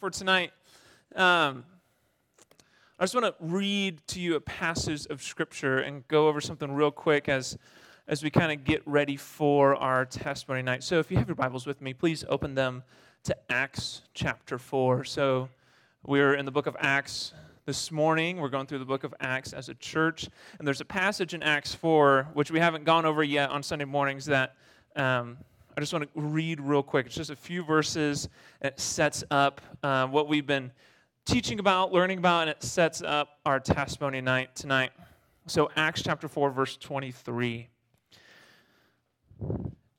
[0.00, 0.50] for tonight,
[1.14, 1.62] um,
[2.98, 6.72] I just want to read to you a passage of Scripture and go over something
[6.72, 7.58] real quick as,
[8.08, 10.82] as we kind of get ready for our testimony night.
[10.82, 12.82] So, if you have your Bibles with me, please open them
[13.24, 15.04] to Acts chapter 4.
[15.04, 15.50] So,
[16.02, 17.34] we're in the book of Acts
[17.66, 18.38] this morning.
[18.38, 20.30] We're going through the book of Acts as a church.
[20.58, 23.84] And there's a passage in Acts 4, which we haven't gone over yet on Sunday
[23.84, 24.56] mornings, that
[24.96, 25.36] um,
[25.80, 27.06] I just want to read real quick.
[27.06, 28.28] It's just a few verses.
[28.60, 30.72] It sets up uh, what we've been
[31.24, 34.90] teaching about, learning about, and it sets up our testimony night tonight.
[35.46, 37.66] So, Acts chapter 4, verse 23.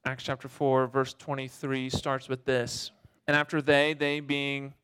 [0.05, 2.91] Acts chapter 4, verse 23 starts with this.
[3.27, 4.75] And after they, they being,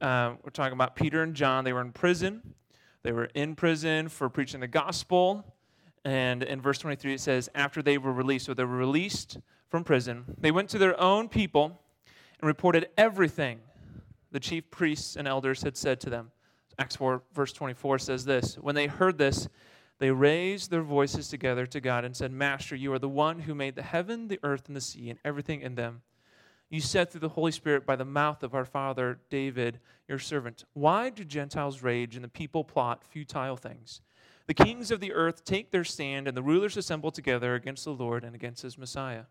[0.00, 2.54] uh, we're talking about Peter and John, they were in prison.
[3.02, 5.54] They were in prison for preaching the gospel.
[6.06, 9.36] And in verse 23, it says, after they were released, so they were released
[9.68, 11.80] from prison, they went to their own people
[12.40, 13.60] and reported everything
[14.32, 16.30] the chief priests and elders had said to them.
[16.78, 19.48] Acts 4, verse 24 says this When they heard this,
[19.98, 23.54] they raised their voices together to God and said, Master, you are the one who
[23.54, 26.02] made the heaven, the earth, and the sea, and everything in them.
[26.68, 30.64] You said through the Holy Spirit by the mouth of our father David, your servant,
[30.74, 34.02] Why do Gentiles rage and the people plot futile things?
[34.46, 37.92] The kings of the earth take their stand, and the rulers assemble together against the
[37.92, 39.24] Lord and against his Messiah.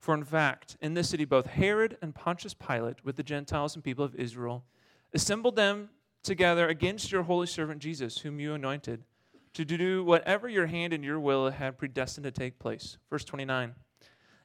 [0.00, 3.84] For in fact, in this city, both Herod and Pontius Pilate, with the Gentiles and
[3.84, 4.64] people of Israel,
[5.12, 5.90] assembled them
[6.22, 9.04] together against your holy servant Jesus, whom you anointed,
[9.52, 12.96] to do whatever your hand and your will had predestined to take place.
[13.10, 13.74] Verse 29.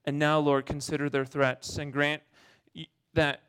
[0.04, 2.22] And now, Lord, consider their threats and grant
[3.14, 3.42] that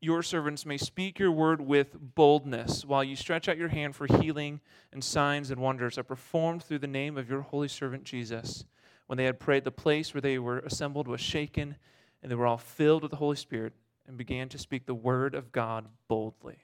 [0.00, 4.06] your servants may speak your word with boldness while you stretch out your hand for
[4.20, 4.60] healing
[4.92, 8.64] and signs and wonders are performed through the name of your holy servant Jesus.
[9.06, 11.76] When they had prayed, the place where they were assembled was shaken,
[12.22, 13.72] and they were all filled with the Holy Spirit
[14.08, 16.58] and began to speak the word of God boldly.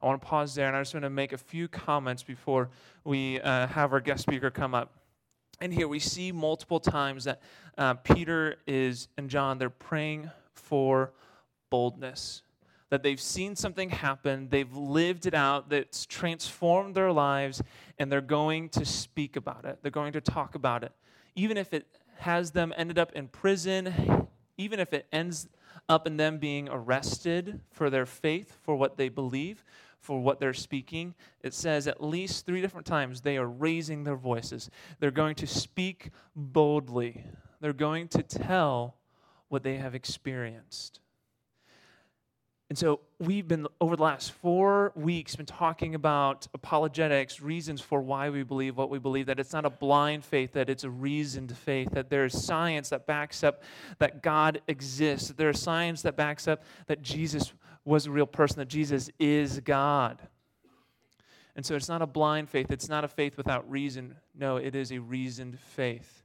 [0.00, 2.70] I want to pause there, and I just want to make a few comments before
[3.04, 4.94] we uh, have our guest speaker come up.
[5.60, 7.40] And here we see multiple times that
[7.78, 11.12] uh, Peter is and John they're praying for
[11.70, 12.42] boldness.
[12.90, 17.62] That they've seen something happen, they've lived it out, that's transformed their lives,
[17.98, 19.78] and they're going to speak about it.
[19.82, 20.92] They're going to talk about it
[21.34, 21.86] even if it
[22.18, 25.48] has them ended up in prison, even if it ends
[25.88, 29.64] up in them being arrested for their faith, for what they believe,
[29.98, 34.16] for what they're speaking, it says at least three different times they are raising their
[34.16, 34.70] voices.
[34.98, 37.24] They're going to speak boldly,
[37.60, 38.96] they're going to tell
[39.48, 41.00] what they have experienced.
[42.72, 48.00] And so we've been, over the last four weeks, been talking about apologetics, reasons for
[48.00, 50.88] why we believe what we believe, that it's not a blind faith, that it's a
[50.88, 53.62] reasoned faith, that there's science that backs up
[53.98, 57.52] that God exists, that there's science that backs up that Jesus
[57.84, 60.22] was a real person, that Jesus is God.
[61.54, 64.16] And so it's not a blind faith, it's not a faith without reason.
[64.34, 66.22] No, it is a reasoned faith.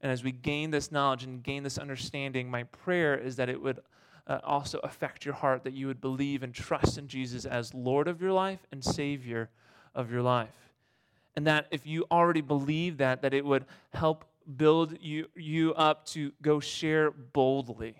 [0.00, 3.62] And as we gain this knowledge and gain this understanding, my prayer is that it
[3.62, 3.78] would
[4.26, 8.08] uh, also affect your heart that you would believe and trust in Jesus as Lord
[8.08, 9.50] of your life and Savior
[9.94, 10.72] of your life.
[11.36, 14.24] And that if you already believe that, that it would help
[14.56, 17.94] build you, you up to go share boldly.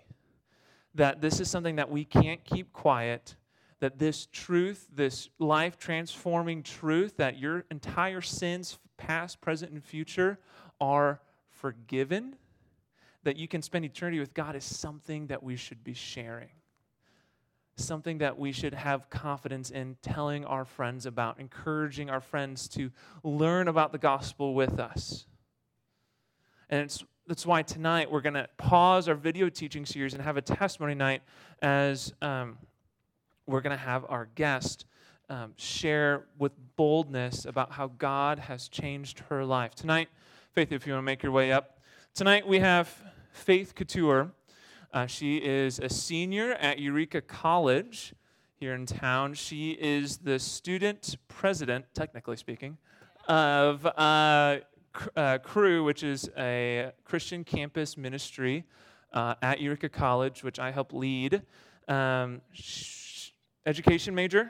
[0.95, 3.35] That this is something that we can't keep quiet.
[3.79, 10.39] That this truth, this life transforming truth, that your entire sins, past, present, and future,
[10.81, 11.21] are
[11.51, 12.35] forgiven
[13.27, 16.47] that you can spend eternity with God is something that we should be sharing.
[17.75, 22.89] Something that we should have confidence in telling our friends about, encouraging our friends to
[23.25, 25.25] learn about the gospel with us.
[26.69, 30.37] And it's, that's why tonight we're going to pause our video teaching series and have
[30.37, 31.21] a testimony night
[31.61, 32.57] as um,
[33.45, 34.85] we're going to have our guest
[35.29, 39.75] um, share with boldness about how God has changed her life.
[39.75, 40.07] Tonight,
[40.53, 41.81] Faith, if you want to make your way up,
[42.13, 43.03] tonight we have
[43.37, 44.31] Faith Catour.
[44.91, 48.13] Uh, she is a senior at Eureka College
[48.55, 49.35] here in town.
[49.35, 52.77] She is the student president, technically speaking,
[53.27, 54.57] of uh,
[55.15, 58.65] uh, Cru, which is a Christian campus ministry
[59.13, 61.43] uh, at Eureka College, which I help lead.
[61.87, 62.41] Um,
[63.65, 64.49] education major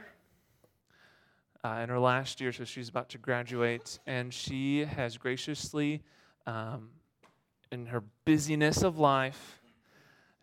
[1.63, 6.01] uh, in her last year, so she's about to graduate, and she has graciously
[6.47, 6.89] um,
[7.71, 9.59] in her busyness of life,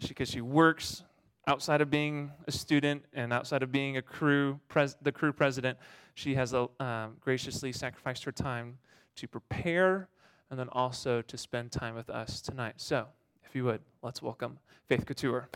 [0.06, 1.02] because she, she works
[1.46, 5.78] outside of being a student and outside of being a Cru pres- the Cru president,
[6.14, 8.78] she has uh, um, graciously sacrificed her time
[9.16, 10.08] to prepare
[10.50, 12.74] and then also to spend time with us tonight.
[12.76, 13.06] So,
[13.44, 15.48] if you would, let's welcome Faith Catour.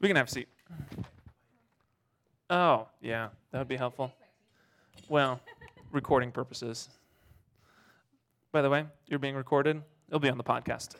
[0.00, 0.48] We can have a seat.
[2.50, 4.12] Oh, yeah, that would be helpful.
[5.08, 5.40] Well,
[5.90, 6.90] recording purposes.
[8.52, 9.82] By the way, you're being recorded.
[10.08, 10.96] It'll be on the podcast.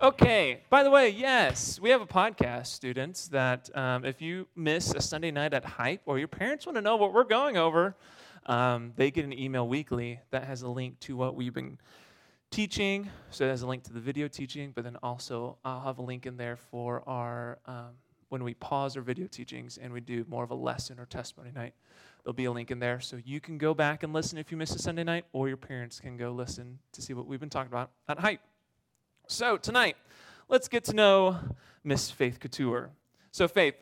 [0.00, 0.60] Okay.
[0.68, 3.28] By the way, yes, we have a podcast, students.
[3.28, 6.82] That um, if you miss a Sunday night at Hype, or your parents want to
[6.82, 7.96] know what we're going over,
[8.46, 11.78] um, they get an email weekly that has a link to what we've been
[12.50, 13.08] teaching.
[13.30, 16.02] So it has a link to the video teaching, but then also I'll have a
[16.02, 17.94] link in there for our um,
[18.30, 21.50] when we pause our video teachings and we do more of a lesson or testimony
[21.54, 21.74] night.
[22.24, 24.56] There'll be a link in there so you can go back and listen if you
[24.56, 27.50] missed a Sunday night, or your parents can go listen to see what we've been
[27.50, 28.40] talking about at Hype.
[29.26, 29.96] So tonight,
[30.48, 31.38] let's get to know
[31.82, 32.90] Miss Faith Catour.
[33.32, 33.74] So, Faith,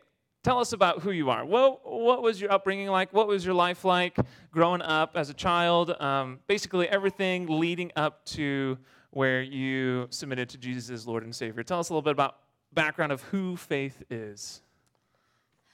[0.42, 1.44] tell us about who you are.
[1.44, 3.12] What, what was your upbringing like?
[3.12, 4.16] What was your life like
[4.50, 5.90] growing up as a child?
[6.00, 8.78] Um, basically, everything leading up to
[9.10, 11.62] where you submitted to Jesus as Lord and Savior.
[11.62, 12.36] Tell us a little bit about
[12.78, 14.60] background of who Faith is.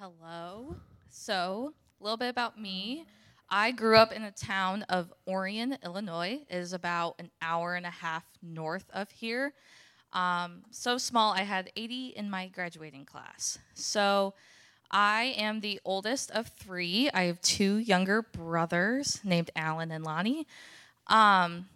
[0.00, 0.74] Hello.
[1.10, 3.04] So, a little bit about me.
[3.50, 6.40] I grew up in the town of Orion, Illinois.
[6.48, 9.52] It is about an hour and a half north of here.
[10.14, 13.58] Um, so small, I had 80 in my graduating class.
[13.74, 14.32] So,
[14.90, 17.10] I am the oldest of three.
[17.12, 20.46] I have two younger brothers named Alan and Lonnie.
[21.08, 21.68] Um,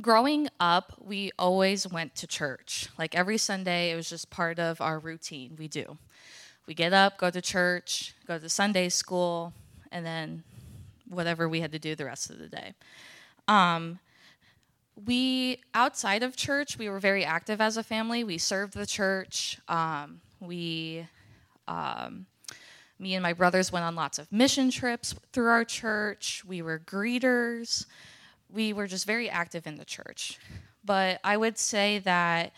[0.00, 2.88] growing up, we always went to church.
[2.98, 5.56] Like every Sunday, it was just part of our routine.
[5.58, 5.98] We do.
[6.66, 9.52] We get up, go to church, go to Sunday school,
[9.92, 10.42] and then
[11.08, 12.74] whatever we had to do the rest of the day.
[13.48, 14.00] Um,
[15.04, 18.24] we outside of church, we were very active as a family.
[18.24, 19.58] We served the church.
[19.68, 21.06] Um, we,
[21.68, 22.26] um,
[22.98, 26.44] me and my brothers went on lots of mission trips through our church.
[26.46, 27.86] We were greeters
[28.52, 30.38] we were just very active in the church.
[30.84, 32.52] But I would say that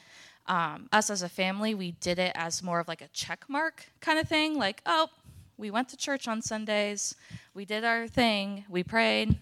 [0.46, 3.86] um, us as a family, we did it as more of like a check mark
[4.00, 4.58] kind of thing.
[4.58, 5.08] Like, oh,
[5.56, 7.16] we went to church on Sundays,
[7.52, 9.36] we did our thing, we prayed.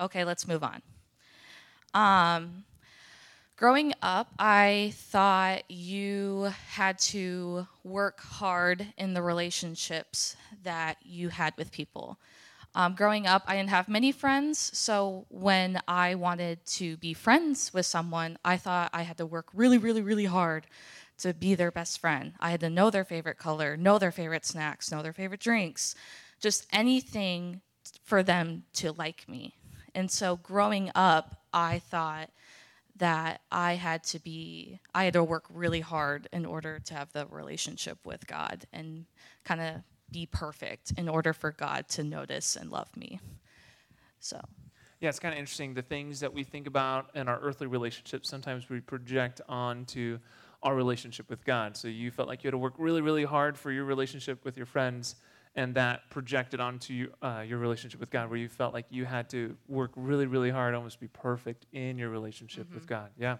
[0.00, 0.82] Okay, let's move on.
[1.94, 2.64] Um,
[3.56, 11.54] growing up, I thought you had to work hard in the relationships that you had
[11.56, 12.18] with people.
[12.74, 17.72] Um, growing up, I didn't have many friends, so when I wanted to be friends
[17.74, 20.66] with someone, I thought I had to work really, really, really hard
[21.18, 22.32] to be their best friend.
[22.40, 25.94] I had to know their favorite color, know their favorite snacks, know their favorite drinks,
[26.40, 27.60] just anything
[28.04, 29.54] for them to like me.
[29.94, 32.30] And so growing up, I thought
[32.96, 37.12] that I had to be, I had to work really hard in order to have
[37.12, 39.04] the relationship with God and
[39.44, 39.74] kind of
[40.12, 43.20] be perfect in order for God to notice and love me.
[44.20, 44.40] So.
[45.00, 45.74] Yeah, it's kind of interesting.
[45.74, 50.20] The things that we think about in our earthly relationships, sometimes we project onto
[50.62, 51.76] our relationship with God.
[51.76, 54.56] So you felt like you had to work really, really hard for your relationship with
[54.56, 55.16] your friends,
[55.56, 59.28] and that projected onto uh, your relationship with God, where you felt like you had
[59.30, 62.76] to work really, really hard, almost be perfect in your relationship mm-hmm.
[62.76, 63.10] with God.
[63.18, 63.38] Yeah.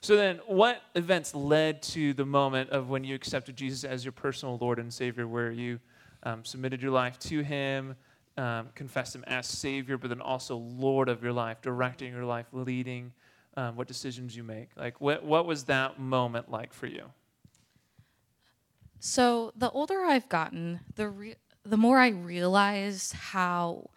[0.00, 4.12] So then, what events led to the moment of when you accepted Jesus as your
[4.12, 5.80] personal Lord and Savior, where you
[6.22, 7.96] um, submitted your life to Him,
[8.36, 12.46] um, confessed Him as Savior, but then also Lord of your life, directing your life,
[12.52, 13.12] leading
[13.56, 14.70] um, what decisions you make.
[14.76, 17.04] Like, what, what was that moment like for you?
[19.00, 23.90] So, the older I've gotten, the, re- the more I realized how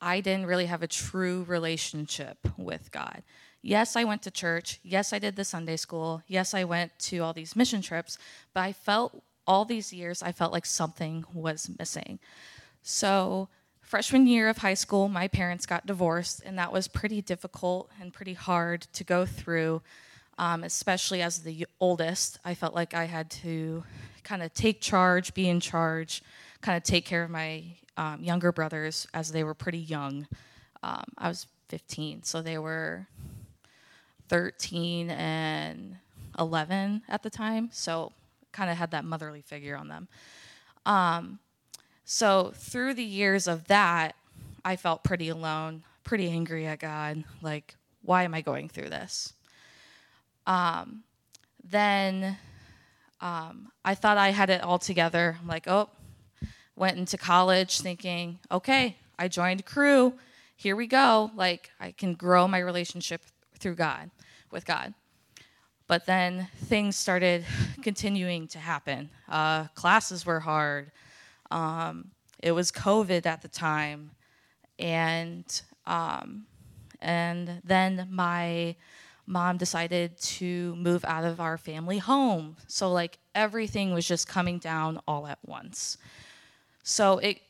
[0.00, 3.22] I didn't really have a true relationship with God.
[3.62, 4.78] Yes, I went to church.
[4.82, 6.22] Yes, I did the Sunday school.
[6.26, 8.18] Yes, I went to all these mission trips,
[8.52, 12.18] but I felt all these years, I felt like something was missing.
[12.82, 13.48] So,
[13.80, 18.12] freshman year of high school, my parents got divorced, and that was pretty difficult and
[18.12, 19.82] pretty hard to go through,
[20.38, 22.38] um, especially as the oldest.
[22.44, 23.84] I felt like I had to
[24.22, 26.22] kind of take charge, be in charge,
[26.60, 27.64] kind of take care of my
[27.96, 30.26] um, younger brothers as they were pretty young.
[30.82, 33.06] Um, I was 15, so they were
[34.28, 35.96] 13 and
[36.38, 37.68] 11 at the time.
[37.72, 38.12] So
[38.54, 40.08] kind of had that motherly figure on them.
[40.86, 41.38] Um,
[42.04, 44.14] so through the years of that,
[44.64, 47.24] I felt pretty alone, pretty angry at God.
[47.42, 49.34] Like, why am I going through this?
[50.46, 51.02] Um,
[51.62, 52.38] then
[53.20, 55.36] um, I thought I had it all together.
[55.40, 55.88] I'm like, oh,
[56.76, 60.14] went into college thinking, okay, I joined Cru.
[60.56, 61.30] Here we go.
[61.34, 63.22] Like, I can grow my relationship
[63.58, 64.10] through God,
[64.50, 64.94] with God.
[65.86, 67.44] But then things started
[67.82, 69.10] continuing to happen.
[69.28, 70.90] Uh, classes were hard.
[71.50, 72.10] Um,
[72.42, 74.10] it was COVID at the time,
[74.78, 75.44] and
[75.86, 76.46] um,
[77.00, 78.76] and then my
[79.26, 82.56] mom decided to move out of our family home.
[82.66, 85.96] So, like, everything was just coming down all at once.
[86.82, 87.40] So, it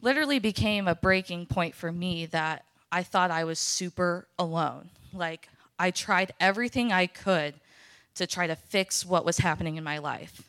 [0.00, 4.90] literally became a breaking point for me that I thought I was super alone.
[5.12, 5.48] Like,
[5.78, 7.54] I tried everything I could
[8.14, 10.42] to try to fix what was happening in my life.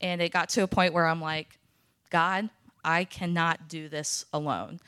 [0.00, 1.58] And it got to a point where I'm like,
[2.10, 2.50] God,
[2.84, 4.80] I cannot do this alone.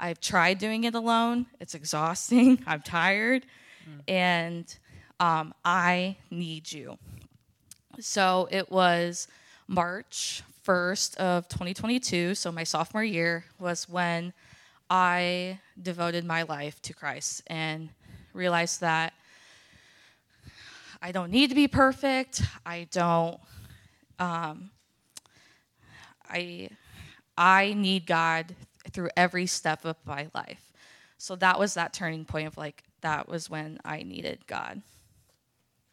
[0.00, 1.46] I've tried doing it alone.
[1.60, 2.62] It's exhausting.
[2.66, 3.44] I'm tired.
[3.88, 4.00] Mm.
[4.08, 4.78] And
[5.20, 6.98] um, I need you.
[8.00, 9.26] So it was
[9.66, 12.34] March 1st of 2022.
[12.34, 14.32] So my sophomore year was when
[14.90, 17.90] I devoted my life to Christ and
[18.32, 19.12] realized that
[21.00, 22.42] I don't need to be perfect.
[22.66, 23.40] I don't.
[24.18, 24.70] Um,
[26.28, 26.70] I
[27.36, 28.54] I need God
[28.90, 30.72] through every step of my life.
[31.18, 34.82] So that was that turning point of like that was when I needed God.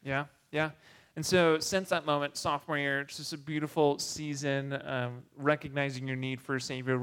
[0.02, 0.70] Yeah, yeah.
[1.16, 6.16] And so, since that moment, sophomore year, it's just a beautiful season, um, recognizing your
[6.16, 6.98] need for a Savior,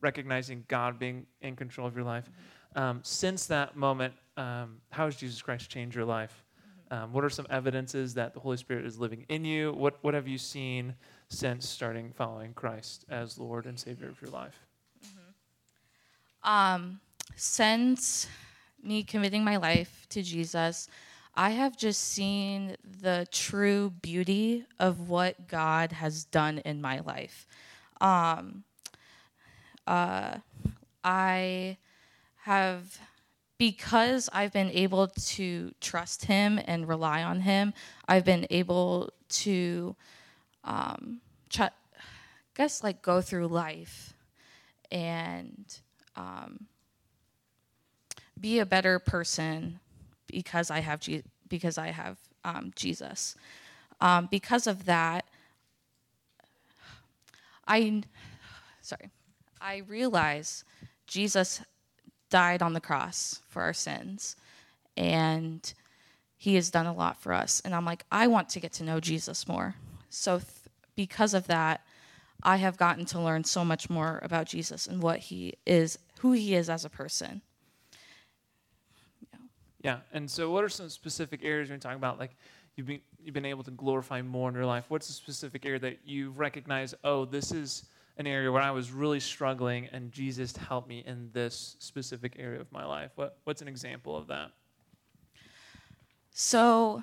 [0.00, 2.24] recognizing God being in control of your life.
[2.24, 2.82] Mm-hmm.
[2.82, 6.45] Um, since that moment, um, how has Jesus Christ changed your life?
[6.90, 9.72] Um, what are some evidences that the Holy Spirit is living in you?
[9.72, 10.94] What, what have you seen
[11.28, 14.54] since starting following Christ as Lord and Savior of your life?
[15.04, 16.48] Mm-hmm.
[16.48, 17.00] Um,
[17.34, 18.28] since
[18.82, 20.88] me committing my life to Jesus,
[21.34, 27.46] I have just seen the true beauty of what God has done in my life.
[28.00, 28.64] Um,
[29.86, 30.38] uh,
[31.04, 31.76] I
[32.42, 32.98] have
[33.58, 37.72] because I've been able to trust him and rely on him,
[38.06, 39.96] I've been able to,
[40.64, 41.70] um, try,
[42.54, 44.14] guess, like go through life
[44.90, 45.80] and
[46.16, 46.66] um,
[48.40, 49.80] be a better person
[50.26, 53.36] because I have Je- because I have um, Jesus.
[54.00, 55.24] Um, because of that,
[57.66, 58.02] I
[58.82, 59.10] sorry,
[59.60, 60.64] I realize
[61.06, 61.62] Jesus
[62.30, 64.36] died on the cross for our sins.
[64.96, 65.72] And
[66.36, 67.60] he has done a lot for us.
[67.64, 69.74] And I'm like, I want to get to know Jesus more.
[70.10, 70.48] So, th-
[70.94, 71.82] because of that,
[72.42, 76.32] I have gotten to learn so much more about Jesus and what he is, who
[76.32, 77.42] he is as a person.
[79.32, 79.38] Yeah.
[79.82, 79.98] yeah.
[80.12, 82.18] And so, what are some specific areas you're talking about?
[82.18, 82.36] Like,
[82.76, 84.84] you've been, you've been able to glorify more in your life.
[84.88, 87.84] What's a specific area that you've recognized, oh, this is
[88.16, 92.60] an area where I was really struggling, and Jesus helped me in this specific area
[92.60, 93.10] of my life.
[93.14, 94.52] What, what's an example of that?
[96.30, 97.02] So,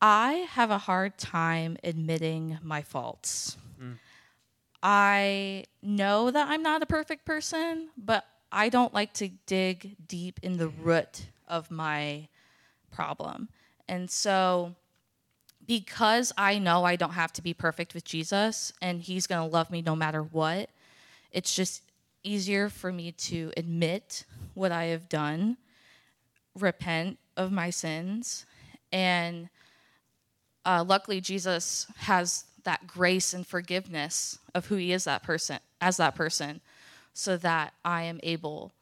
[0.00, 3.56] I have a hard time admitting my faults.
[3.82, 3.98] Mm.
[4.82, 10.40] I know that I'm not a perfect person, but I don't like to dig deep
[10.42, 12.28] in the root of my
[12.92, 13.48] problem.
[13.88, 14.74] And so
[15.66, 19.52] because I know I don't have to be perfect with Jesus and he's going to
[19.52, 20.70] love me no matter what,
[21.32, 21.82] it's just
[22.22, 25.56] easier for me to admit what I have done,
[26.58, 28.46] repent of my sins,
[28.92, 29.48] and
[30.64, 35.98] uh, luckily Jesus has that grace and forgiveness of who he is that person as
[35.98, 36.60] that person
[37.12, 38.72] so that I am able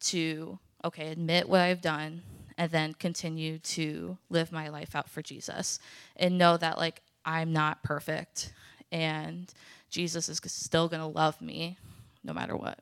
[0.00, 2.22] to okay admit what I've done
[2.56, 5.78] and then continue to live my life out for Jesus
[6.16, 8.52] and know that like I'm not perfect
[8.90, 9.52] and
[9.90, 11.78] Jesus is still going to love me
[12.24, 12.78] no matter what.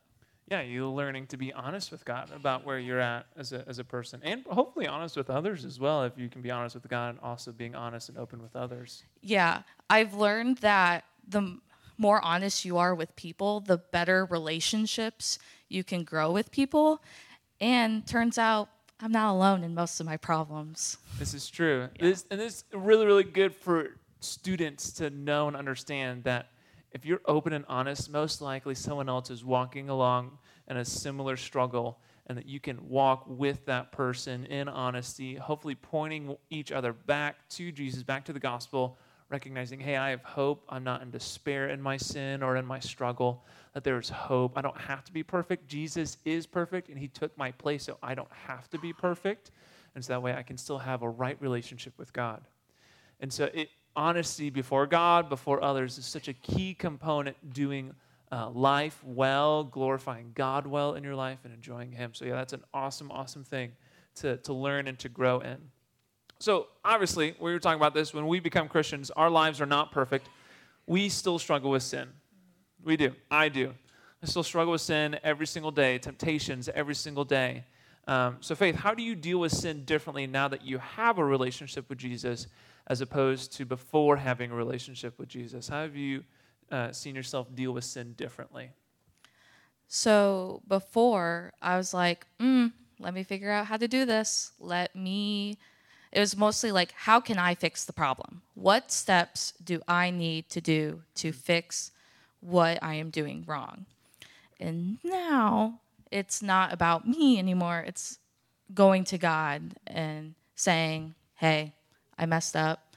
[0.49, 3.79] Yeah, you're learning to be honest with God about where you're at as a, as
[3.79, 6.87] a person and hopefully honest with others as well if you can be honest with
[6.89, 9.03] God and also being honest and open with others.
[9.21, 11.59] Yeah, I've learned that the
[11.97, 15.37] more honest you are with people, the better relationships
[15.69, 17.01] you can grow with people.
[17.61, 18.69] And turns out
[19.01, 20.97] I'm not alone in most of my problems.
[21.17, 21.89] This is true.
[21.95, 22.09] Yeah.
[22.09, 26.49] This, and this is really, really good for students to know and understand that
[26.91, 31.35] if you're open and honest, most likely someone else is walking along in a similar
[31.35, 36.93] struggle, and that you can walk with that person in honesty, hopefully pointing each other
[36.93, 40.63] back to Jesus, back to the gospel, recognizing, hey, I have hope.
[40.69, 43.43] I'm not in despair in my sin or in my struggle,
[43.73, 44.57] that there is hope.
[44.57, 45.67] I don't have to be perfect.
[45.67, 49.51] Jesus is perfect, and He took my place, so I don't have to be perfect.
[49.95, 52.41] And so that way I can still have a right relationship with God.
[53.19, 57.93] And so it, honesty before God, before others, is such a key component doing
[58.31, 62.13] uh, life well, glorifying God well in your life, and enjoying Him.
[62.13, 63.73] So, yeah, that's an awesome, awesome thing
[64.15, 65.57] to, to learn and to grow in.
[66.39, 68.13] So, obviously, we were talking about this.
[68.13, 70.29] When we become Christians, our lives are not perfect.
[70.87, 72.09] We still struggle with sin.
[72.83, 73.13] We do.
[73.29, 73.73] I do.
[74.23, 77.63] I still struggle with sin every single day, temptations every single day.
[78.07, 81.25] Um, so, Faith, how do you deal with sin differently now that you have a
[81.25, 82.47] relationship with Jesus
[82.87, 85.67] as opposed to before having a relationship with Jesus?
[85.67, 86.23] How have you
[86.71, 88.71] uh, seen yourself deal with sin differently?
[89.87, 94.53] So before, I was like, mm, let me figure out how to do this.
[94.59, 95.57] Let me.
[96.11, 98.41] It was mostly like, how can I fix the problem?
[98.53, 101.91] What steps do I need to do to fix
[102.41, 103.85] what I am doing wrong?
[104.59, 105.79] And now
[106.11, 107.83] it's not about me anymore.
[107.87, 108.19] It's
[108.73, 111.73] going to God and saying, hey,
[112.17, 112.95] I messed up.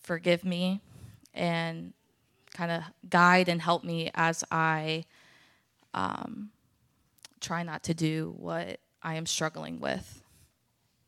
[0.00, 0.80] Forgive me.
[1.34, 1.92] And
[2.54, 5.04] kind of guide and help me as I
[5.92, 6.50] um,
[7.40, 10.22] try not to do what I am struggling with.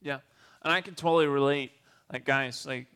[0.03, 0.19] Yeah.
[0.63, 1.73] And I can totally relate.
[2.13, 2.87] Like, guys, like,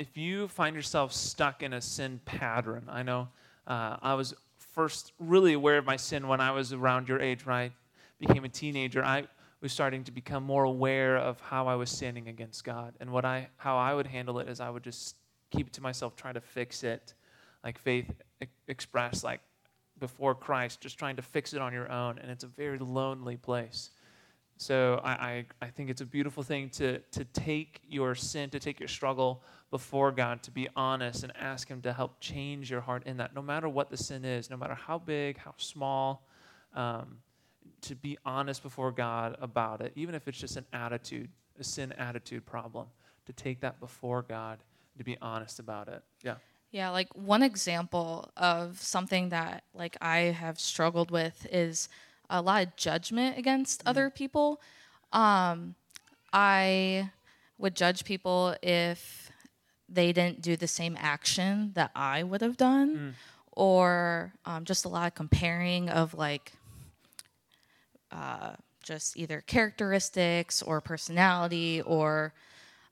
[0.00, 3.28] if you find yourself stuck in a sin pattern, I know
[3.66, 7.44] uh, I was first really aware of my sin when I was around your age,
[7.44, 7.70] when I
[8.18, 9.04] became a teenager.
[9.04, 9.24] I
[9.60, 12.94] was starting to become more aware of how I was sinning against God.
[12.98, 15.16] And what I, how I would handle it is I would just
[15.50, 17.12] keep it to myself, try to fix it.
[17.62, 18.10] Like faith
[18.68, 19.42] expressed, like
[19.98, 22.18] before Christ, just trying to fix it on your own.
[22.18, 23.90] And it's a very lonely place.
[24.60, 28.58] So I, I, I, think it's a beautiful thing to, to take your sin, to
[28.58, 32.82] take your struggle before God, to be honest and ask Him to help change your
[32.82, 36.26] heart in that, no matter what the sin is, no matter how big, how small,
[36.74, 37.16] um,
[37.80, 41.92] to be honest before God about it, even if it's just an attitude, a sin
[41.92, 42.88] attitude problem,
[43.24, 44.58] to take that before God,
[44.98, 46.02] to be honest about it.
[46.22, 46.34] Yeah.
[46.70, 51.88] Yeah, like one example of something that like I have struggled with is
[52.30, 53.90] a lot of judgment against mm.
[53.90, 54.60] other people.
[55.12, 55.74] Um,
[56.32, 57.10] I
[57.58, 59.30] would judge people if
[59.88, 63.12] they didn't do the same action that I would have done, mm.
[63.52, 66.52] or um, just a lot of comparing of like
[68.12, 72.32] uh, just either characteristics or personality, or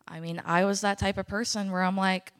[0.06, 2.32] I mean, I was that type of person where I'm like,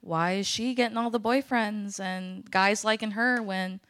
[0.00, 3.80] why is she getting all the boyfriends and guys liking her when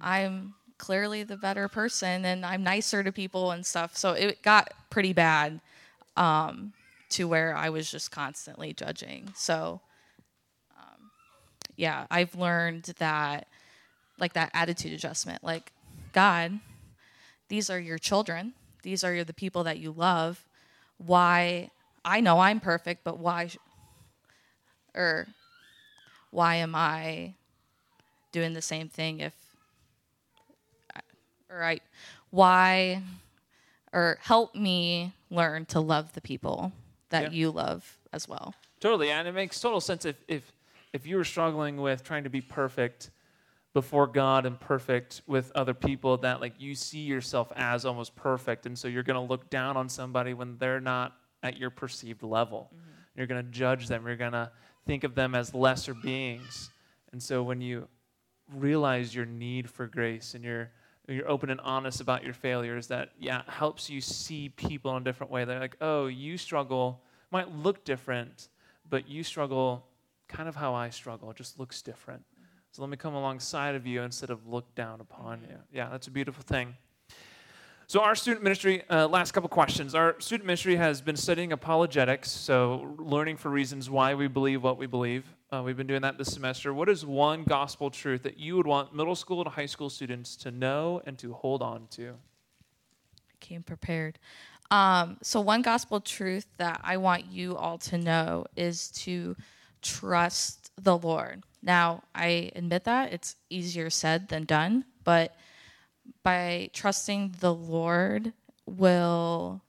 [0.00, 3.96] I'm clearly the better person and I'm nicer to people and stuff.
[3.96, 5.60] So it got pretty bad
[6.16, 6.72] um,
[7.10, 9.32] to where I was just constantly judging.
[9.34, 9.80] So
[10.78, 11.10] um,
[11.76, 13.46] yeah, I've learned that
[14.18, 15.42] like that attitude adjustment.
[15.42, 15.72] Like
[16.12, 16.58] God,
[17.48, 18.54] these are your children.
[18.82, 20.44] These are the people that you love.
[20.98, 21.70] Why?
[22.04, 23.50] I know I'm perfect, but why?
[24.94, 25.26] Or
[26.30, 27.34] why am I
[28.32, 29.32] doing the same thing if
[31.56, 31.82] right?
[32.30, 33.02] Why
[33.92, 36.72] or help me learn to love the people
[37.08, 37.38] that yeah.
[37.38, 38.54] you love as well.
[38.80, 40.52] Totally, and it makes total sense if if
[40.92, 43.10] if you were struggling with trying to be perfect
[43.72, 48.64] before God and perfect with other people that like you see yourself as almost perfect
[48.64, 52.22] and so you're going to look down on somebody when they're not at your perceived
[52.22, 52.70] level.
[52.74, 52.90] Mm-hmm.
[53.16, 54.50] You're going to judge them, you're going to
[54.86, 56.70] think of them as lesser beings.
[57.12, 57.88] And so when you
[58.54, 60.70] realize your need for grace and your
[61.08, 65.04] you're open and honest about your failures that yeah helps you see people in a
[65.04, 65.44] different way.
[65.44, 68.48] They're like oh you struggle might look different
[68.88, 69.86] but you struggle
[70.28, 71.30] kind of how i struggle.
[71.30, 72.24] It just looks different.
[72.72, 75.42] So let me come alongside of you instead of look down upon.
[75.42, 76.74] You yeah that's a beautiful thing.
[77.88, 79.94] So our student ministry uh, last couple questions.
[79.94, 84.76] Our student ministry has been studying apologetics so learning for reasons why we believe what
[84.76, 86.74] we believe uh, we've been doing that this semester.
[86.74, 90.34] What is one gospel truth that you would want middle school and high school students
[90.36, 92.10] to know and to hold on to?
[92.10, 94.18] I came prepared.
[94.70, 99.36] Um, so, one gospel truth that I want you all to know is to
[99.82, 101.44] trust the Lord.
[101.62, 105.36] Now, I admit that it's easier said than done, but
[106.24, 108.32] by trusting the Lord
[108.66, 109.62] will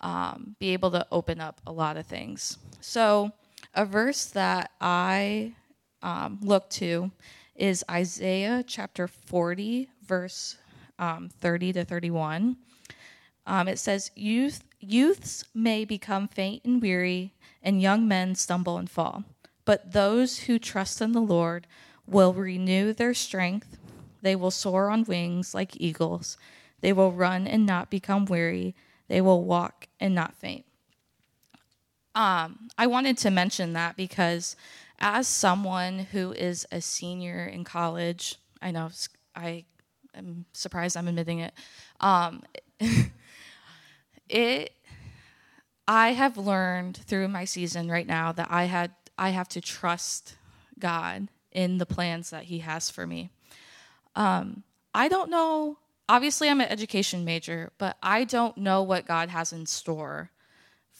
[0.00, 2.58] um, be able to open up a lot of things.
[2.80, 3.32] So,
[3.76, 5.52] a verse that I
[6.02, 7.12] um, look to
[7.54, 10.56] is Isaiah chapter 40, verse
[10.98, 12.56] um, 30 to 31.
[13.46, 18.90] Um, it says, Youth, Youths may become faint and weary, and young men stumble and
[18.90, 19.24] fall.
[19.64, 21.66] But those who trust in the Lord
[22.06, 23.78] will renew their strength.
[24.22, 26.38] They will soar on wings like eagles.
[26.80, 28.74] They will run and not become weary.
[29.08, 30.64] They will walk and not faint.
[32.16, 34.56] Um, I wanted to mention that because
[34.98, 38.88] as someone who is a senior in college, I know
[39.34, 39.66] I
[40.14, 41.52] am surprised I'm admitting it.
[42.00, 42.42] Um,
[44.30, 44.72] it
[45.86, 50.36] I have learned through my season right now that I had I have to trust
[50.78, 53.28] God in the plans that He has for me.
[54.14, 54.62] Um,
[54.94, 55.76] I don't know
[56.08, 60.30] obviously I'm an education major, but I don't know what God has in store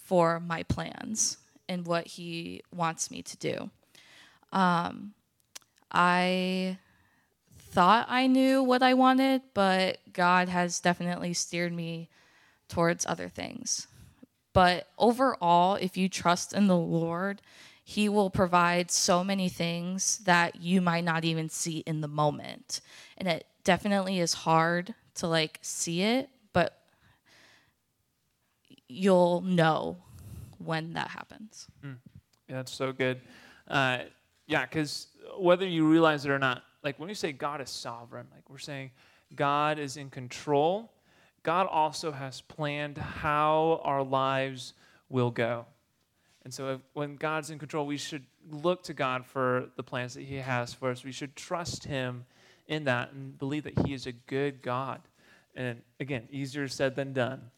[0.07, 1.38] for my plans
[1.69, 3.71] and what He wants me to do.
[4.53, 5.12] Um,
[5.90, 6.79] I
[7.59, 12.09] thought I knew what I wanted, but God has definitely steered me
[12.69, 13.88] towards other things.
[14.53, 17.42] But overall, if you trust in the Lord,
[17.85, 22.81] He will provide so many things that you might not even see in the moment.
[23.19, 26.79] And it definitely is hard to like see it, but
[28.88, 29.96] you'll know
[30.59, 31.66] when that happens.
[31.85, 31.96] Mm.
[32.49, 33.20] Yeah, that's so good.
[33.68, 33.99] Uh,
[34.46, 38.27] yeah, because whether you realize it or not, like when we say God is sovereign,
[38.33, 38.90] like we're saying
[39.35, 40.92] God is in control,
[41.42, 44.75] God also has planned how our lives
[45.09, 45.66] will go.
[46.44, 50.14] And so if, when God's in control, we should look to God for the plans
[50.14, 51.05] that He has for us.
[51.05, 52.25] We should trust Him
[52.68, 55.01] in that and believe that He is a good God.
[55.57, 57.51] And again, easier said than done.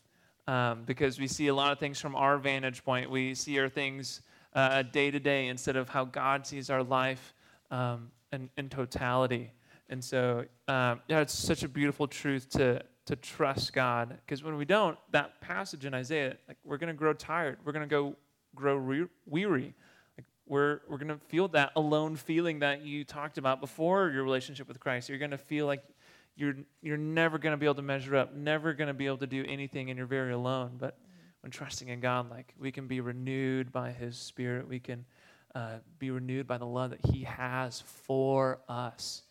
[0.49, 3.11] Um, because we see a lot of things from our vantage point.
[3.11, 4.23] We see our things
[4.55, 7.35] uh, day to day instead of how God sees our life
[7.71, 9.53] um, in, in, totality.
[9.91, 14.17] And so, um, yeah, it's such a beautiful truth to, to trust God.
[14.25, 17.59] Because when we don't, that passage in Isaiah, like we're to grow tired.
[17.63, 18.17] We're to go
[18.55, 19.75] grow re- weary.
[20.17, 24.67] Like we're we're to feel that alone feeling that you talked about before your relationship
[24.67, 25.11] with Christ.
[25.11, 25.83] You're to feel like
[26.39, 29.19] you're you're never going to be able to measure up, never going to be able
[29.19, 30.77] to do anything, and you're very alone.
[30.79, 30.97] But
[31.41, 35.05] when trusting in God, like we can be renewed by His Spirit, we can
[35.55, 39.25] uh, be renewed by the love that He has for us,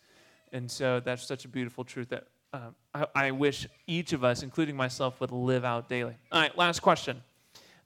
[0.52, 4.42] and so that's such a beautiful truth that um, I, I, wish each of us,
[4.42, 6.14] including myself, would live out daily.
[6.32, 7.22] All right, last question.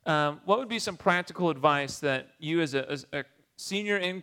[0.07, 3.25] Um, what would be some practical advice that you, as a, as a
[3.57, 4.23] senior in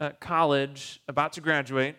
[0.00, 1.96] uh, college, about to graduate,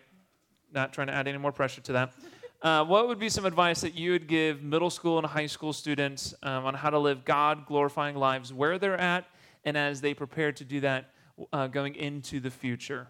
[0.72, 2.12] not trying to add any more pressure to that.
[2.62, 5.72] Uh, what would be some advice that you would give middle school and high school
[5.72, 9.24] students um, on how to live God glorifying lives where they're at
[9.64, 11.10] and as they prepare to do that
[11.54, 13.08] uh, going into the future?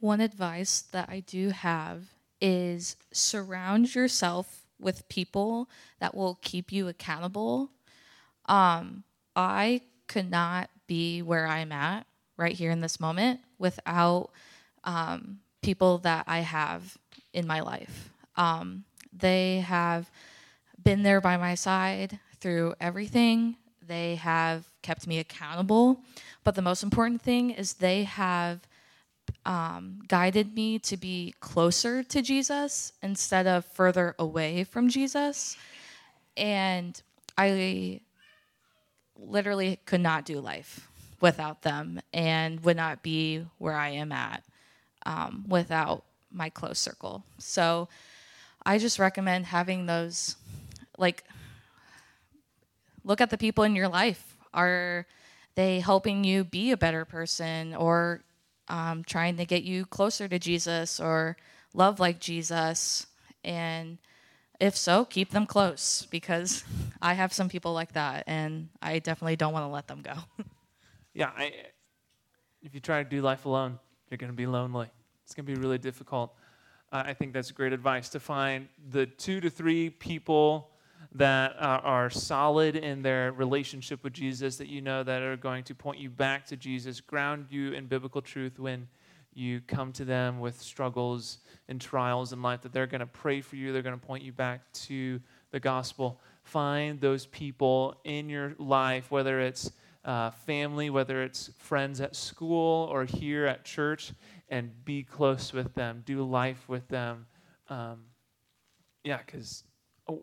[0.00, 2.04] One advice that I do have
[2.38, 7.70] is surround yourself with people that will keep you accountable.
[8.44, 12.06] Um, I could not be where I'm at
[12.36, 14.30] right here in this moment without
[14.82, 16.98] um, people that I have
[17.32, 18.10] in my life.
[18.36, 20.10] Um, they have
[20.82, 23.56] been there by my side through everything.
[23.86, 26.00] They have kept me accountable.
[26.44, 28.60] But the most important thing is they have
[29.46, 35.56] um, guided me to be closer to Jesus instead of further away from Jesus.
[36.36, 37.00] And
[37.38, 38.02] I
[39.18, 40.90] literally could not do life
[41.22, 44.44] without them and would not be where I am at
[45.06, 47.24] um, without my close circle.
[47.38, 47.88] So
[48.64, 50.36] I just recommend having those,
[50.98, 51.24] like,
[53.04, 54.36] look at the people in your life.
[54.52, 55.06] Are
[55.54, 58.22] they helping you be a better person or
[58.68, 61.36] um, trying to get you closer to Jesus or
[61.74, 63.06] love like Jesus?
[63.44, 63.98] And
[64.60, 66.64] if so, keep them close because
[67.02, 70.14] I have some people like that and I definitely don't want to let them go.
[71.14, 71.52] yeah, I,
[72.62, 73.78] if you try to do life alone,
[74.10, 74.88] you're going to be lonely.
[75.24, 76.34] It's going to be really difficult.
[76.92, 80.70] Uh, I think that's great advice to find the two to three people
[81.12, 85.64] that uh, are solid in their relationship with Jesus, that you know that are going
[85.64, 88.88] to point you back to Jesus, ground you in biblical truth when
[89.32, 91.38] you come to them with struggles
[91.68, 94.22] and trials in life, that they're going to pray for you, they're going to point
[94.22, 96.20] you back to the gospel.
[96.42, 99.72] Find those people in your life, whether it's
[100.04, 104.12] uh, family, whether it's friends at school or here at church,
[104.48, 107.26] and be close with them, do life with them.
[107.68, 108.04] Um,
[109.02, 109.64] yeah, because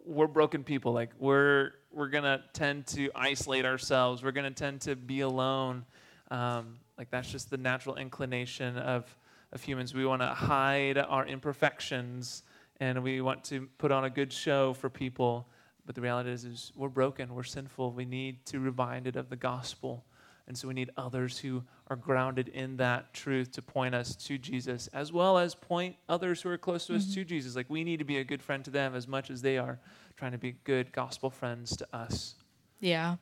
[0.06, 0.94] we're broken people.
[0.94, 4.24] Like we're we're gonna tend to isolate ourselves.
[4.24, 5.86] We're gonna tend to be alone.
[6.30, 9.16] Um, like that's just the natural inclination of
[9.52, 9.94] of humans.
[9.94, 12.44] We want to hide our imperfections
[12.80, 15.48] and we want to put on a good show for people.
[15.86, 17.34] But the reality is, is we're broken.
[17.34, 17.92] We're sinful.
[17.94, 20.06] We need to remind it of the gospel.
[20.48, 24.38] And so we need others who are grounded in that truth to point us to
[24.38, 27.00] Jesus, as well as point others who are close to mm-hmm.
[27.00, 27.56] us to Jesus.
[27.56, 29.80] Like we need to be a good friend to them as much as they are
[30.18, 32.36] trying to be good gospel friends to us.
[32.80, 33.18] Yeah.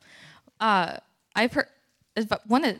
[0.59, 0.97] Uh,
[1.35, 1.67] I've heard
[2.47, 2.79] one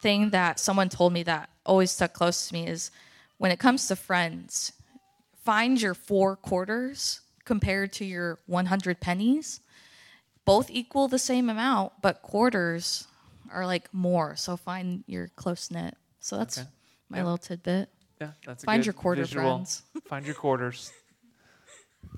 [0.00, 2.90] thing that someone told me that always stuck close to me is
[3.38, 4.72] when it comes to friends,
[5.44, 9.60] find your four quarters compared to your 100 pennies.
[10.44, 13.08] Both equal the same amount, but quarters
[13.50, 14.36] are like more.
[14.36, 15.96] So find your close knit.
[16.20, 16.68] So that's okay.
[17.08, 17.88] my little tidbit.
[18.20, 19.44] Yeah, that's find your quarter visual.
[19.44, 19.82] friends.
[20.04, 20.92] find your quarters.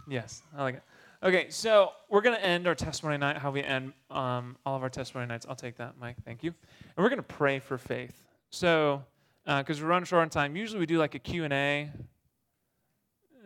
[0.08, 0.82] Yes, I like it.
[1.22, 4.82] Okay, so we're going to end our testimony night how we end um, all of
[4.82, 5.46] our testimony nights.
[5.48, 6.16] I'll take that, Mike.
[6.24, 6.52] Thank you.
[6.80, 8.20] And we're going to pray for faith.
[8.48, 9.04] So,
[9.44, 11.92] because uh, we're running short on time, usually we do like a Q&A.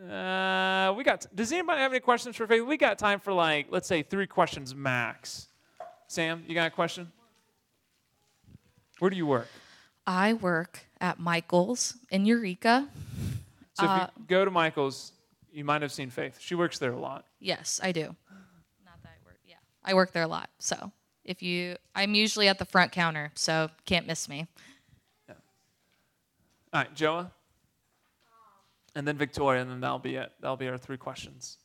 [0.01, 1.25] Uh, we got.
[1.33, 2.63] Does anybody have any questions for faith?
[2.63, 5.47] We got time for like, let's say, three questions max.
[6.07, 7.11] Sam, you got a question?
[8.99, 9.47] Where do you work?
[10.07, 12.87] I work at Michael's in Eureka.
[13.73, 15.11] So uh, if you go to Michael's,
[15.51, 16.37] you might have seen Faith.
[16.39, 17.25] She works there a lot.
[17.39, 18.15] Yes, I do.
[18.85, 19.37] Not that I work.
[19.45, 20.49] Yeah, I work there a lot.
[20.59, 20.91] So
[21.23, 24.47] if you, I'm usually at the front counter, so can't miss me.
[25.27, 25.35] Yeah.
[26.73, 27.31] All right, Joa,
[28.95, 30.31] and then Victoria, and then that'll be it.
[30.41, 31.57] That'll be our three questions.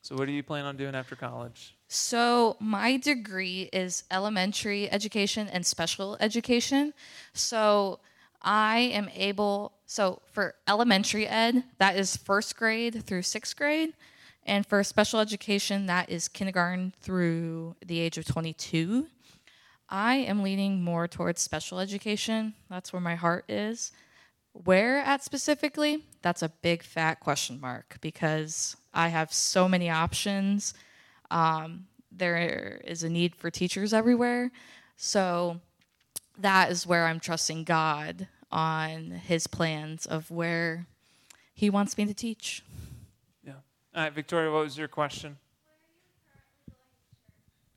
[0.00, 1.76] So, what do you plan on doing after college?
[1.88, 6.94] So, my degree is elementary education and special education.
[7.34, 8.00] So,
[8.40, 13.92] I am able, so for elementary ed, that is first grade through sixth grade.
[14.46, 19.08] And for special education, that is kindergarten through the age of 22.
[19.88, 22.54] I am leaning more towards special education.
[22.68, 23.92] That's where my heart is.
[24.52, 26.04] Where at specifically?
[26.22, 30.74] That's a big fat question mark because I have so many options.
[31.30, 34.50] Um, there is a need for teachers everywhere.
[34.96, 35.60] So
[36.38, 40.86] that is where I'm trusting God on his plans of where
[41.54, 42.62] he wants me to teach.
[43.44, 43.52] Yeah.
[43.94, 45.38] All right, Victoria, what was your question?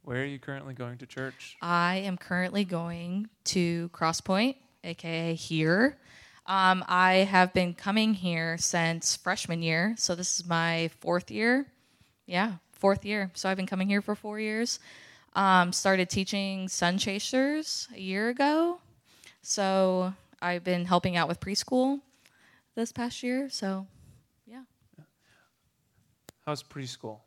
[0.03, 1.57] Where are you currently going to church?
[1.61, 5.97] I am currently going to Crosspoint, aka here.
[6.47, 11.67] Um, I have been coming here since freshman year, so this is my fourth year.
[12.25, 13.29] Yeah, fourth year.
[13.35, 14.79] So I've been coming here for four years.
[15.33, 18.79] Um, started teaching Sun Chasers a year ago.
[19.43, 22.01] So I've been helping out with preschool
[22.75, 23.49] this past year.
[23.49, 23.85] So,
[24.47, 24.63] yeah.
[26.45, 27.19] How's preschool?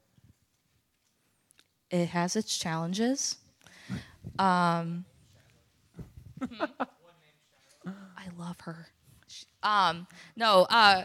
[1.95, 3.37] It has its challenges.
[4.37, 5.05] Um,
[7.87, 8.89] I love her.
[9.63, 11.05] Um, no, uh,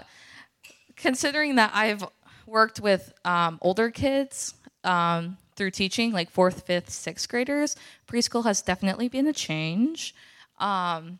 [0.96, 2.04] considering that I've
[2.48, 7.76] worked with um, older kids um, through teaching, like fourth, fifth, sixth graders.
[8.08, 10.16] Preschool has definitely been a change,
[10.58, 11.20] um,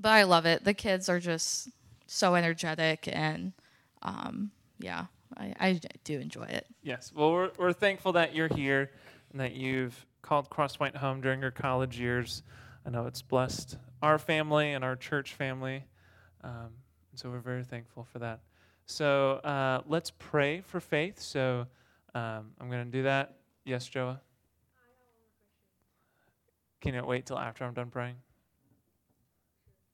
[0.00, 0.62] but I love it.
[0.62, 1.70] The kids are just
[2.06, 3.52] so energetic, and
[4.02, 6.66] um, yeah, I, I, do enjoy it.
[6.82, 8.90] Yes, well, we're we're thankful that you're here
[9.30, 12.42] and that you've called Crosspoint home during your college years.
[12.86, 15.84] I know it's blessed our family and our church family,
[16.42, 16.70] um,
[17.14, 18.40] so we're very thankful for that.
[18.86, 21.20] So uh, let's pray for faith.
[21.20, 21.66] So
[22.14, 23.36] um, I'm going to do that.
[23.64, 24.20] Yes, Joa?
[26.80, 28.16] Can you wait till after I'm done praying?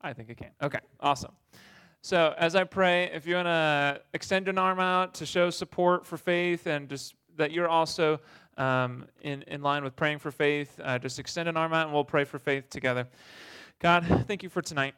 [0.00, 0.50] I think I can.
[0.62, 1.32] Okay, awesome.
[2.00, 6.06] So as I pray, if you want to extend an arm out to show support
[6.06, 8.20] for faith and just that you're also
[8.56, 11.94] um, in, in line with praying for faith, uh, just extend an arm out and
[11.94, 13.06] we'll pray for faith together.
[13.80, 14.94] God, thank you for tonight.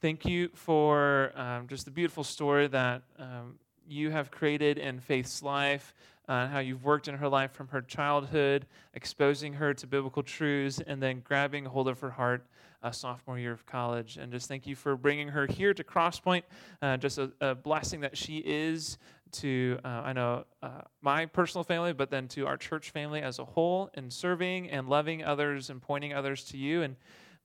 [0.00, 5.42] Thank you for um, just the beautiful story that um, you have created in Faith's
[5.42, 5.94] life,
[6.28, 10.80] uh, how you've worked in her life from her childhood, exposing her to biblical truths,
[10.86, 12.44] and then grabbing hold of her heart
[12.84, 14.18] uh, sophomore year of college.
[14.18, 16.42] And just thank you for bringing her here to Crosspoint.
[16.80, 18.98] Uh, just a, a, blessing that she is
[19.32, 23.38] to, uh, I know, uh, my personal family, but then to our church family as
[23.38, 26.82] a whole, in serving and loving others and pointing others to you.
[26.82, 26.96] And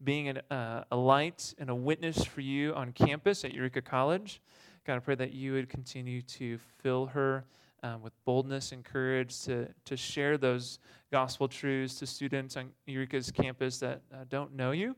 [0.04, 4.41] being an, uh, a light and a witness for you on campus at Eureka College.
[4.86, 7.45] God, I pray that you would continue to fill her
[7.84, 10.80] um, with boldness and courage to, to share those
[11.12, 14.95] gospel truths to students on Eureka's campus that uh, don't know you.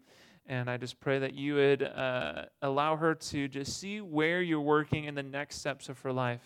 [0.52, 4.60] And I just pray that you would uh, allow her to just see where you're
[4.60, 6.42] working in the next steps of her life,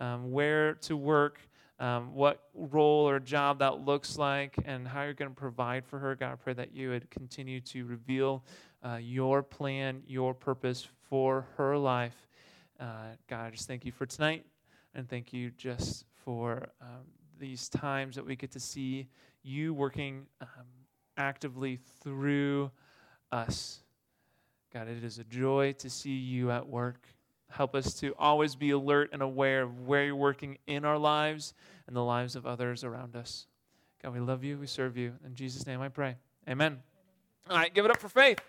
[0.00, 1.38] um, where to work
[1.78, 5.98] um, what role or job that looks like and how you're going to provide for
[5.98, 6.14] her.
[6.14, 8.42] God, I pray that you would continue to reveal
[8.82, 12.26] uh, your plan, your purpose for her life.
[12.80, 14.46] Uh, God, I just thank you for tonight
[14.94, 17.04] and thank you just for um,
[17.38, 19.08] these times that we get to see
[19.42, 20.64] you working um,
[21.18, 22.70] actively through
[23.32, 23.80] us.
[24.72, 27.06] God, it is a joy to see you at work.
[27.50, 31.52] Help us to always be alert and aware of where you're working in our lives
[31.86, 33.46] and the lives of others around us.
[34.02, 34.58] God, we love you.
[34.58, 35.12] We serve you.
[35.26, 36.16] In Jesus' name I pray.
[36.48, 36.78] Amen.
[37.50, 38.40] All right, give it up for faith.